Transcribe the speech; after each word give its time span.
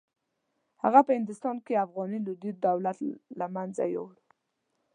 هغه 0.83 0.99
په 1.07 1.11
هندوستان 1.17 1.55
کې 1.65 1.83
افغاني 1.85 2.19
لودي 2.25 2.51
دولت 2.65 2.97
له 3.39 3.45
منځه 3.55 3.83
یووړ. 3.93 4.13